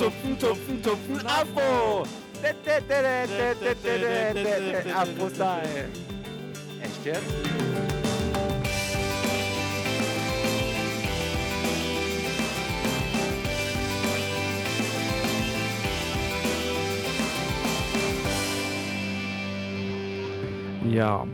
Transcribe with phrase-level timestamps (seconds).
[0.00, 2.04] tupfen, tupfen, tupfen, Afro.
[4.96, 5.88] Afro-Style.
[6.82, 7.22] Echt jetzt?
[20.88, 21.26] Ja,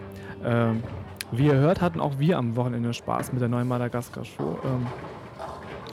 [0.45, 0.83] ähm,
[1.31, 4.59] wie ihr hört, hatten auch wir am Wochenende Spaß mit der neuen Madagaskar-Show.
[4.65, 4.87] Ähm,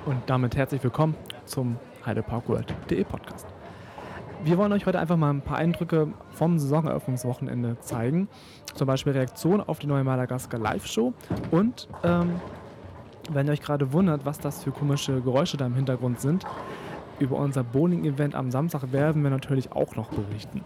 [0.08, 1.16] und damit herzlich willkommen
[1.46, 3.48] zum heideparkworld.de Podcast.
[4.44, 8.28] Wir wollen euch heute einfach mal ein paar Eindrücke vom Saisoneröffnungswochenende zeigen.
[8.74, 11.14] Zum Beispiel Reaktionen auf die neue Madagaskar Live-Show.
[11.52, 12.32] Und ähm,
[13.32, 16.46] wenn ihr euch gerade wundert, was das für komische Geräusche da im Hintergrund sind,
[17.20, 20.62] über unser Bowling-Event am Samstag werden wir natürlich auch noch berichten.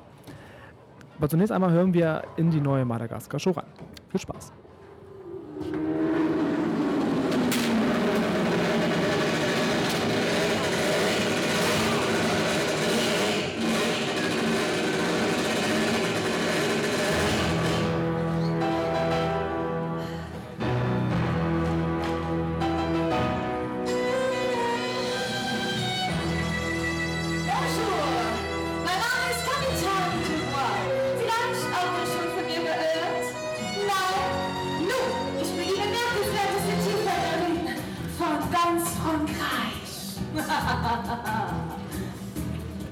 [1.18, 3.68] Aber zunächst einmal hören wir in die neue Madagaskar-Show rein.
[4.10, 4.54] Viel Spaß!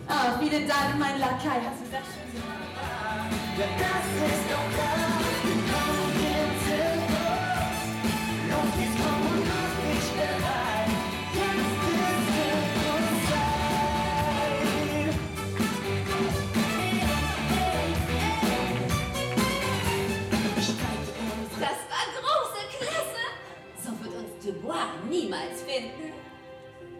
[0.07, 1.61] Ah, vielen Dank, mein Lakai.
[1.65, 2.65] Hast du das schon gemacht?
[3.57, 5.04] Das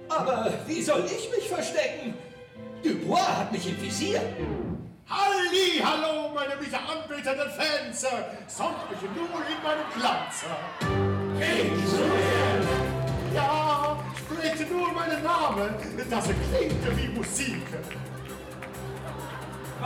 [0.10, 2.14] Aber wie soll ich mich verstecken?
[2.84, 4.22] Dubois hat mich im Visier.
[5.10, 8.02] Halli, hallo, meine mich anbetenden Fans!
[8.48, 10.48] Sonntliche nur in meinem Glanze!
[13.34, 15.76] Ja, spreche nur meinen Namen,
[16.10, 17.62] das klingt wie Musik.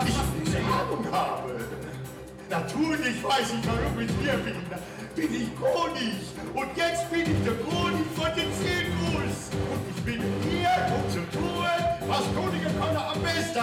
[0.05, 1.08] Ich eine Ahnung habe.
[2.49, 4.55] Natürlich weiß ich, warum ich hier bin.
[5.15, 6.15] Bin ich König.
[6.53, 9.49] Und jetzt bin ich der König von den Zirkus.
[9.53, 11.65] Und ich bin hier, um zu tun,
[12.07, 13.59] was Könige können am besten.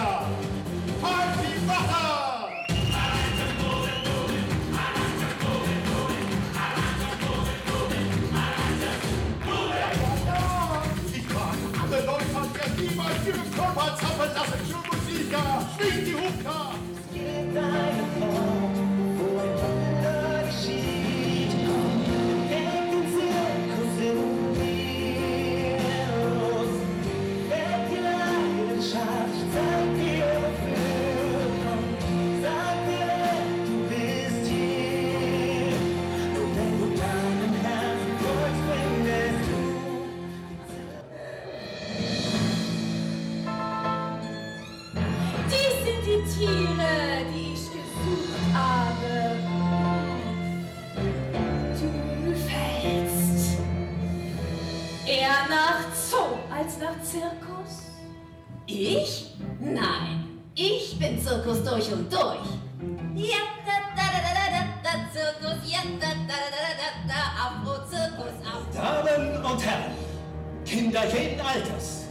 [1.01, 2.36] Party Macher!
[56.79, 57.87] Nach Zirkus.
[58.67, 59.33] Ich?
[59.59, 62.47] Nein, ich bin Zirkus durch und durch.
[63.15, 67.19] Ja, da, da, da, da, da, da, Zirkus, ja, da, da, da, da, da, da,
[67.47, 68.71] Afro-Zirkus, Afro.
[68.73, 69.91] Damen und Herren,
[70.65, 72.03] Kinder jeden Alters,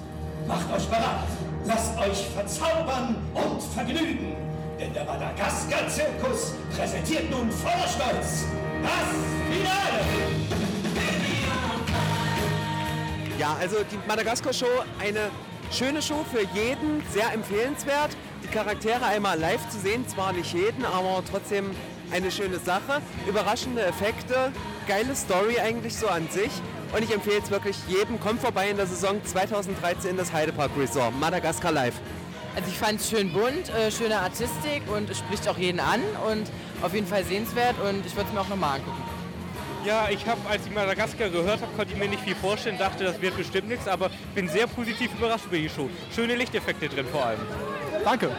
[0.49, 1.28] macht euch bereit,
[1.65, 4.34] lasst euch verzaubern und vergnügen,
[4.81, 8.47] denn der Madagaskar-Zirkus präsentiert nun voller Stolz
[8.82, 9.15] das
[9.49, 10.75] Finale!
[13.47, 14.67] Ja, also die Madagaskar-Show,
[14.99, 15.31] eine
[15.71, 18.11] schöne Show für jeden, sehr empfehlenswert.
[18.43, 21.70] Die Charaktere einmal live zu sehen, zwar nicht jeden, aber trotzdem
[22.11, 23.00] eine schöne Sache.
[23.29, 24.50] Überraschende Effekte,
[24.88, 26.50] geile Story eigentlich so an sich.
[26.93, 30.73] Und ich empfehle es wirklich jedem, kommt vorbei in der Saison 2013 in das Heidepark
[30.76, 31.94] Resort, Madagaskar Live.
[32.56, 36.00] Also ich fand es schön bunt, äh, schöne Artistik und es spricht auch jeden an
[36.32, 36.50] und
[36.82, 39.16] auf jeden Fall sehenswert und ich würde es mir auch nochmal angucken.
[39.87, 43.05] Ja, ich habe, als ich Madagaskar gehört habe, konnte ich mir nicht viel vorstellen, dachte,
[43.05, 45.88] das wird bestimmt nichts, aber bin sehr positiv überrascht über die Show.
[46.12, 47.38] Schöne Lichteffekte drin vor allem.
[48.05, 48.31] Danke!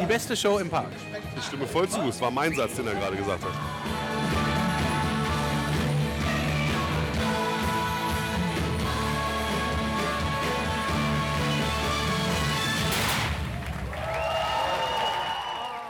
[0.00, 0.90] Die beste Show im Park.
[1.38, 2.00] Ich stimme voll zu.
[2.00, 3.52] Es war mein Satz, den er gerade gesagt hat.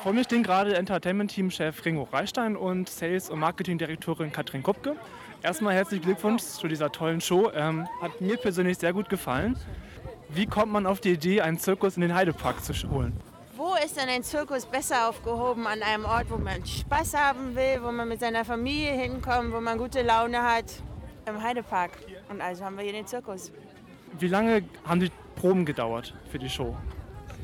[0.03, 4.97] Vor mir stehen gerade Entertainment-Team-Chef Ringo Reichstein und Sales- und Marketing-Direktorin Katrin Kupke.
[5.43, 7.51] Erstmal herzlichen Glückwunsch zu dieser tollen Show.
[7.55, 9.59] Ähm, hat mir persönlich sehr gut gefallen.
[10.31, 13.13] Wie kommt man auf die Idee, einen Zirkus in den Heidepark zu holen?
[13.57, 17.83] Wo ist denn ein Zirkus besser aufgehoben an einem Ort, wo man Spaß haben will,
[17.83, 20.65] wo man mit seiner Familie hinkommt, wo man gute Laune hat?
[21.27, 21.91] Im Heidepark.
[22.31, 23.53] Und also haben wir hier den Zirkus.
[24.19, 26.75] Wie lange haben die Proben gedauert für die Show?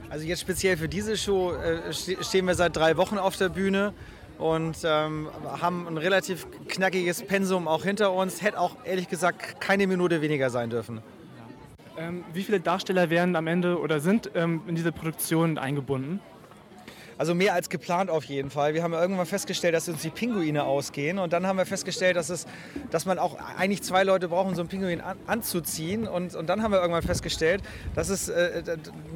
[0.09, 3.49] Also jetzt speziell für diese Show äh, ste- stehen wir seit drei Wochen auf der
[3.49, 3.93] Bühne
[4.39, 5.29] und ähm,
[5.61, 8.43] haben ein relativ knackiges Pensum auch hinter uns.
[8.43, 11.03] Hätte auch ehrlich gesagt keine Minute weniger sein dürfen.
[11.99, 16.21] Ähm, wie viele Darsteller werden am Ende oder sind ähm, in diese Produktion eingebunden?
[17.19, 18.75] Also mehr als geplant auf jeden Fall.
[18.75, 22.29] Wir haben irgendwann festgestellt, dass uns die Pinguine ausgehen und dann haben wir festgestellt, dass,
[22.29, 22.47] es,
[22.91, 26.47] dass man auch eigentlich zwei Leute braucht, um so einen Pinguin an, anzuziehen und, und
[26.49, 27.63] dann haben wir irgendwann festgestellt,
[27.95, 28.63] dass, es, äh,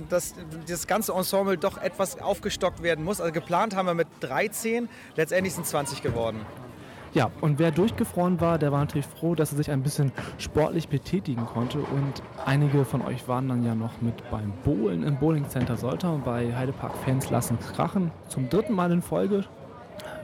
[0.08, 0.34] dass
[0.66, 3.20] das ganze Ensemble doch etwas aufgestockt werden muss.
[3.20, 6.40] Also geplant haben wir mit 13, letztendlich sind 20 geworden.
[7.12, 10.88] Ja, und wer durchgefroren war, der war natürlich froh, dass er sich ein bisschen sportlich
[10.88, 11.78] betätigen konnte.
[11.78, 16.18] Und einige von euch waren dann ja noch mit beim Bowlen im Bowling Center Soltau
[16.24, 18.12] bei Heidepark Fans lassen krachen.
[18.28, 19.44] Zum dritten Mal in Folge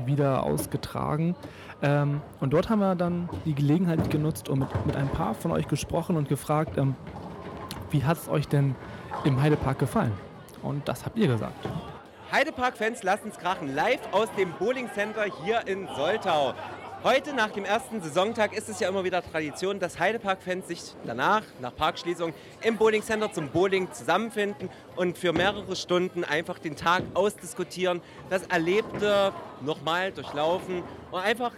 [0.04, 1.34] wieder ausgetragen.
[1.82, 5.50] Ähm, und dort haben wir dann die Gelegenheit genutzt und mit, mit ein paar von
[5.50, 6.94] euch gesprochen und gefragt, ähm,
[7.90, 8.76] wie hat es euch denn
[9.24, 10.12] im Heidepark gefallen?
[10.62, 11.66] Und das habt ihr gesagt.
[12.32, 16.54] Heidepark-Fans lassen's krachen, live aus dem Bowling Center hier in Soltau.
[17.04, 21.42] Heute nach dem ersten Saisontag ist es ja immer wieder Tradition, dass Heidepark-Fans sich danach,
[21.60, 27.04] nach Parkschließung, im Bowling Center zum Bowling zusammenfinden und für mehrere Stunden einfach den Tag
[27.14, 30.82] ausdiskutieren, das Erlebte nochmal durchlaufen
[31.12, 31.52] und einfach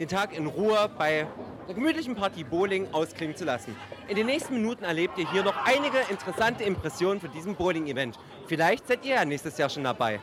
[0.00, 1.26] den Tag in Ruhe bei
[1.70, 3.76] einer gemütlichen Partie Bowling ausklingen zu lassen.
[4.08, 8.18] In den nächsten Minuten erlebt ihr hier noch einige interessante Impressionen für diesen Bowling-Event.
[8.46, 10.18] Vielleicht seid ihr ja nächstes Jahr schon dabei.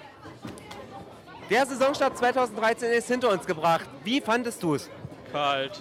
[1.49, 3.85] Der Saisonstart 2013 ist hinter uns gebracht.
[4.03, 4.89] Wie fandest du es?
[5.31, 5.79] Kalt.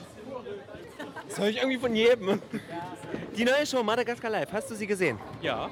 [1.29, 2.41] Das höre ich irgendwie von jedem.
[3.37, 5.19] Die neue Show Madagaskar Live, hast du sie gesehen?
[5.43, 5.69] Ja.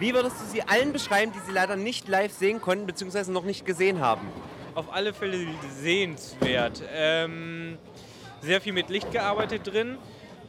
[0.00, 3.44] Wie würdest du sie allen beschreiben, die sie leider nicht live sehen konnten, beziehungsweise noch
[3.44, 4.26] nicht gesehen haben?
[4.74, 5.46] Auf alle Fälle
[5.80, 6.82] sehenswert.
[6.92, 7.78] Ähm,
[8.42, 9.98] sehr viel mit Licht gearbeitet drin.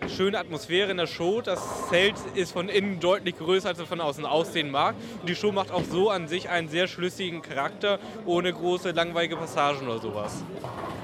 [0.07, 1.41] Schöne Atmosphäre in der Show.
[1.41, 4.95] Das Zelt ist von innen deutlich größer, als es von außen aussehen mag.
[5.19, 9.37] Und die Show macht auch so an sich einen sehr schlüssigen Charakter, ohne große langweilige
[9.37, 10.43] Passagen oder sowas.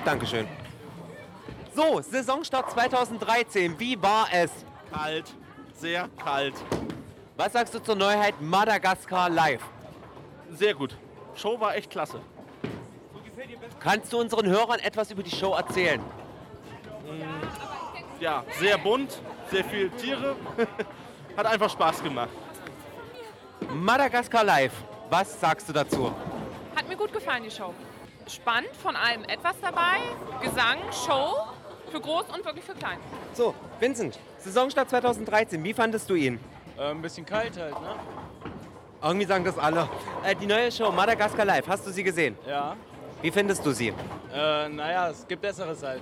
[0.03, 0.47] Dankeschön.
[1.75, 4.49] So, Saisonstart 2013, wie war es?
[4.91, 5.25] Kalt,
[5.75, 6.55] sehr kalt.
[7.35, 9.61] Was sagst du zur Neuheit Madagaskar Live?
[10.51, 10.97] Sehr gut.
[11.35, 12.19] Show war echt klasse.
[13.79, 16.01] Kannst du unseren Hörern etwas über die Show erzählen?
[18.19, 19.21] Ja, sehr bunt,
[19.51, 20.35] sehr viele Tiere.
[21.37, 22.29] Hat einfach Spaß gemacht.
[23.73, 24.73] Madagaskar Live,
[25.09, 26.11] was sagst du dazu?
[26.75, 27.73] Hat mir gut gefallen, die Show.
[28.27, 29.99] Spannend, von allem etwas dabei.
[30.41, 31.35] Gesang, Show,
[31.91, 32.97] für groß und wirklich für klein.
[33.33, 36.39] So, Vincent, Saisonstart 2013, wie fandest du ihn?
[36.79, 37.95] ein bisschen kalt halt, ne?
[39.01, 39.89] Irgendwie sagen das alle.
[40.23, 42.37] Äh, die neue Show Madagaskar Live, hast du sie gesehen?
[42.47, 42.75] Ja.
[43.21, 43.93] Wie findest du sie?
[44.33, 46.01] Äh, naja, es gibt Besseres halt.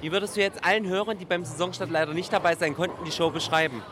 [0.00, 3.12] Wie würdest du jetzt allen Hörern, die beim Saisonstart leider nicht dabei sein konnten, die
[3.12, 3.82] Show beschreiben?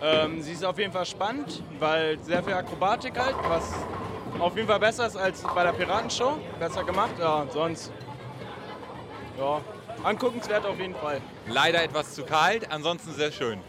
[0.00, 3.72] Ähm, sie ist auf jeden Fall spannend, weil sehr viel Akrobatik halt, was
[4.38, 6.38] auf jeden Fall besser ist als bei der Piratenshow.
[6.60, 7.90] Besser gemacht, ja, sonst.
[9.36, 9.60] Ja,
[10.04, 11.20] anguckenswert auf jeden Fall.
[11.48, 13.60] Leider etwas zu kalt, ansonsten sehr schön.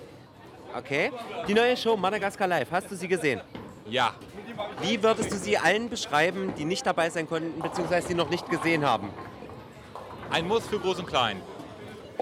[0.77, 1.11] Okay.
[1.47, 3.41] Die neue Show Madagaskar Live, hast du sie gesehen?
[3.87, 4.13] Ja.
[4.81, 8.47] Wie würdest du sie allen beschreiben, die nicht dabei sein konnten, beziehungsweise sie noch nicht
[8.49, 9.09] gesehen haben?
[10.29, 11.41] Ein Muss für Groß und Klein.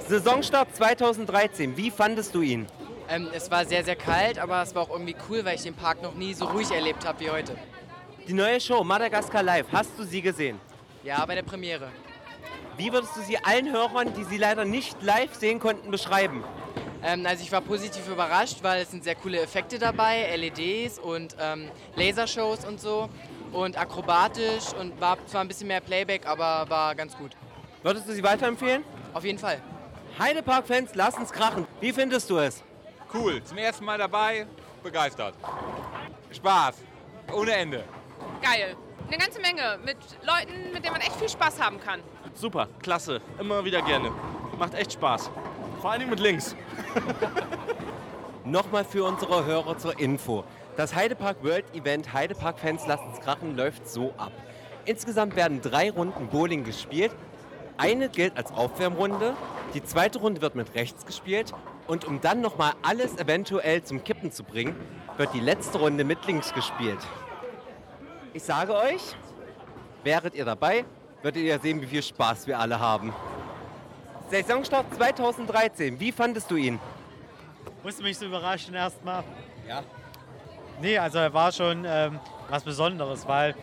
[0.05, 2.67] Saisonstart 2013, wie fandest du ihn?
[3.09, 5.73] Ähm, es war sehr, sehr kalt, aber es war auch irgendwie cool, weil ich den
[5.73, 7.57] Park noch nie so ruhig erlebt habe wie heute.
[8.27, 10.59] Die neue Show Madagaskar Live, hast du sie gesehen?
[11.03, 11.89] Ja, bei der Premiere.
[12.77, 16.43] Wie würdest du sie allen Hörern, die sie leider nicht live sehen konnten, beschreiben?
[17.03, 21.35] Ähm, also ich war positiv überrascht, weil es sind sehr coole Effekte dabei, LEDs und
[21.39, 23.09] ähm, Lasershows und so
[23.51, 27.31] und akrobatisch und war zwar ein bisschen mehr Playback, aber war ganz gut.
[27.83, 28.83] Würdest du sie weiterempfehlen?
[29.13, 29.61] Auf jeden Fall.
[30.19, 31.67] Heidepark-Fans, lassen's krachen.
[31.79, 32.63] Wie findest du es?
[33.13, 34.47] Cool, zum ersten Mal dabei,
[34.81, 35.35] begeistert.
[36.31, 36.77] Spaß,
[37.31, 37.83] ohne Ende.
[38.41, 38.75] Geil.
[39.07, 42.01] Eine ganze Menge mit Leuten, mit denen man echt viel Spaß haben kann.
[42.33, 43.21] Super, klasse.
[43.39, 44.11] Immer wieder gerne.
[44.57, 45.29] Macht echt Spaß.
[45.79, 46.55] Vor allen Dingen mit links.
[48.43, 50.43] Nochmal für unsere Hörer zur Info.
[50.75, 54.31] Das Heidepark World Event Heidepark Fans lassen's krachen läuft so ab.
[54.85, 57.11] Insgesamt werden drei Runden Bowling gespielt.
[57.77, 59.35] Eine gilt als Aufwärmrunde,
[59.75, 61.53] die zweite Runde wird mit rechts gespielt
[61.85, 64.75] und um dann nochmal alles eventuell zum Kippen zu bringen,
[65.17, 66.97] wird die letzte Runde mit links gespielt.
[68.33, 69.15] Ich sage euch,
[70.03, 70.85] wäret ihr dabei,
[71.21, 73.13] würdet ihr sehen, wie viel Spaß wir alle haben.
[74.31, 76.79] Saisonstart 2013, wie fandest du ihn?
[77.83, 79.23] Musste mich so überraschen erstmal.
[79.67, 79.83] Ja.
[80.81, 82.19] Nee, also er war schon ähm,
[82.49, 83.55] was Besonderes, weil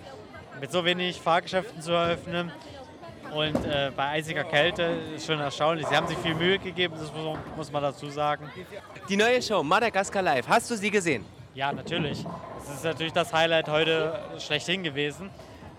[0.60, 2.52] mit so wenig Fahrgeschäften zu eröffnen
[3.34, 4.82] und äh, bei eisiger Kälte
[5.14, 5.86] ist schon erstaunlich.
[5.86, 8.50] Sie haben sich viel Mühe gegeben, das muss, muss man dazu sagen.
[9.08, 11.24] Die neue Show Madagaskar Live, hast du sie gesehen?
[11.54, 12.24] Ja, natürlich.
[12.58, 15.30] Das ist natürlich das Highlight heute schlechthin gewesen.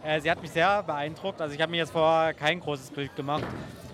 [0.04, 1.42] Äh, sie hat mich sehr beeindruckt.
[1.42, 3.44] Also ich habe mir jetzt vorher kein großes Bild gemacht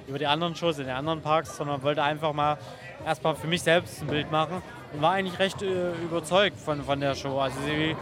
[0.08, 2.58] über die anderen Shows in den anderen Parks, sondern wollte einfach mal
[3.06, 4.62] erstmal für mich selbst ein Bild machen
[4.94, 7.39] und war eigentlich recht äh, überzeugt von, von der Show.
[7.39, 7.96] Also sie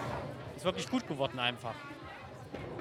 [0.55, 1.73] ist wirklich gut geworden einfach.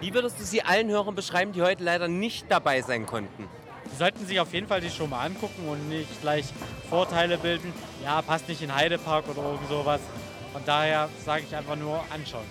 [0.01, 3.49] Wie würdest du sie allen Hörern beschreiben, die heute leider nicht dabei sein konnten?
[3.91, 6.47] Sie sollten sich auf jeden Fall die Show mal angucken und nicht gleich
[6.89, 7.73] Vorteile bilden.
[8.05, 10.01] Ja, passt nicht in Heidepark oder irgend sowas.
[10.53, 12.45] Von daher sage ich einfach nur anschauen.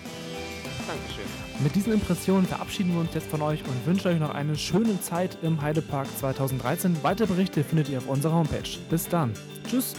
[0.88, 1.26] Dankeschön.
[1.60, 5.00] Mit diesen Impressionen verabschieden wir uns jetzt von euch und wünschen euch noch eine schöne
[5.02, 6.98] Zeit im Heidepark 2013.
[7.02, 8.70] Weitere Berichte findet ihr auf unserer Homepage.
[8.90, 9.34] Bis dann.
[9.70, 9.96] Tschüss.